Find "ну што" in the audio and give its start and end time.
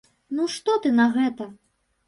0.37-0.77